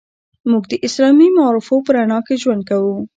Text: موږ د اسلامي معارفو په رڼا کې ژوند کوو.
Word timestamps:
موږ 0.51 0.63
د 0.71 0.73
اسلامي 0.87 1.27
معارفو 1.37 1.75
په 1.85 1.91
رڼا 1.95 2.19
کې 2.27 2.35
ژوند 2.41 2.61
کوو. 2.69 2.95